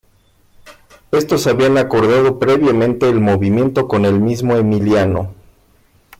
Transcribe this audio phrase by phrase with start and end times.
[1.11, 5.35] Estos habían acordado previamente el movimiento con el mismo Emiliano.